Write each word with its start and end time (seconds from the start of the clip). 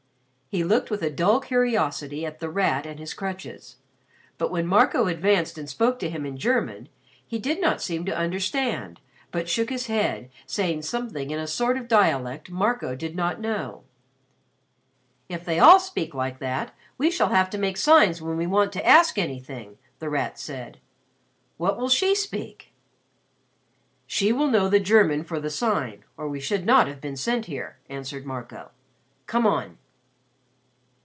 He 0.53 0.65
looked 0.65 0.91
with 0.91 1.01
a 1.01 1.09
dull 1.09 1.39
curiosity 1.39 2.25
at 2.25 2.41
The 2.41 2.49
Rat 2.49 2.85
and 2.85 2.99
his 2.99 3.13
crutches; 3.13 3.77
but 4.37 4.51
when 4.51 4.67
Marco 4.67 5.07
advanced 5.07 5.57
and 5.57 5.69
spoke 5.69 5.97
to 5.99 6.09
him 6.09 6.25
in 6.25 6.35
German, 6.35 6.89
he 7.25 7.39
did 7.39 7.61
not 7.61 7.81
seem 7.81 8.03
to 8.03 8.13
understand, 8.17 8.99
but 9.31 9.47
shook 9.47 9.69
his 9.69 9.87
head 9.87 10.29
saying 10.45 10.81
something 10.81 11.31
in 11.31 11.39
a 11.39 11.47
sort 11.47 11.77
of 11.77 11.87
dialect 11.87 12.51
Marco 12.51 12.95
did 12.97 13.15
not 13.15 13.39
know. 13.39 13.85
"If 15.29 15.45
they 15.45 15.57
all 15.57 15.79
speak 15.79 16.13
like 16.13 16.39
that, 16.39 16.75
we 16.97 17.09
shall 17.09 17.29
have 17.29 17.49
to 17.51 17.57
make 17.57 17.77
signs 17.77 18.21
when 18.21 18.35
we 18.35 18.45
want 18.45 18.73
to 18.73 18.85
ask 18.85 19.17
anything," 19.17 19.77
The 19.99 20.09
Rat 20.09 20.37
said. 20.37 20.79
"What 21.55 21.77
will 21.77 21.87
she 21.87 22.13
speak?" 22.13 22.73
"She 24.05 24.33
will 24.33 24.47
know 24.47 24.67
the 24.67 24.81
German 24.81 25.23
for 25.23 25.39
the 25.39 25.49
Sign 25.49 26.03
or 26.17 26.27
we 26.27 26.41
should 26.41 26.65
not 26.65 26.87
have 26.87 26.99
been 26.99 27.15
sent 27.15 27.45
here," 27.45 27.77
answered 27.89 28.25
Marco. 28.25 28.71
"Come 29.27 29.47
on." 29.47 29.77